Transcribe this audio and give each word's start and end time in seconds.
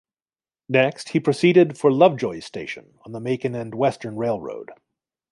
Next, 0.67 1.09
he 1.09 1.19
proceeded 1.19 1.77
for 1.77 1.91
Lovejoy's 1.91 2.43
Station 2.43 2.97
on 3.05 3.11
the 3.11 3.19
Macon 3.19 3.53
and 3.53 3.75
Western 3.75 4.17
Railroad. 4.17 4.71